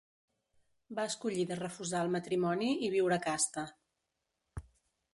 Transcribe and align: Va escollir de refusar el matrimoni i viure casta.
Va 0.99 1.05
escollir 1.09 1.43
de 1.51 1.59
refusar 1.59 2.03
el 2.07 2.11
matrimoni 2.17 2.73
i 2.89 2.93
viure 2.97 3.23
casta. 3.31 3.71